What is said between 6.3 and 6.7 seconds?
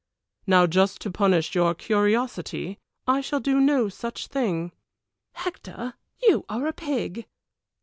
are